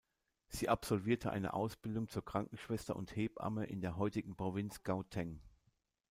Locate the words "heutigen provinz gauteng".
3.97-5.39